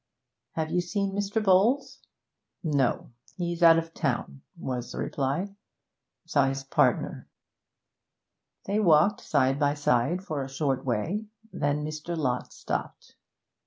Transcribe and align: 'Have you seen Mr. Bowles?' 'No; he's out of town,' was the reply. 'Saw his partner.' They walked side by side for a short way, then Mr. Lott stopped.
'Have 0.53 0.71
you 0.71 0.81
seen 0.81 1.11
Mr. 1.11 1.43
Bowles?' 1.43 1.99
'No; 2.63 3.11
he's 3.37 3.61
out 3.61 3.77
of 3.77 3.93
town,' 3.93 4.41
was 4.57 4.91
the 4.91 4.97
reply. 4.97 5.53
'Saw 6.25 6.45
his 6.47 6.63
partner.' 6.63 7.27
They 8.65 8.79
walked 8.79 9.21
side 9.21 9.59
by 9.59 9.75
side 9.75 10.23
for 10.23 10.41
a 10.41 10.49
short 10.49 10.83
way, 10.83 11.27
then 11.53 11.85
Mr. 11.85 12.17
Lott 12.17 12.51
stopped. 12.51 13.15